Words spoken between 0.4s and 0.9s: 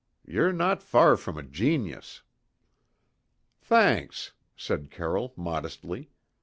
no